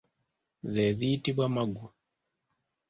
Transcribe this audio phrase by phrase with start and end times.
[0.73, 1.85] Ze ziyitibwa magu.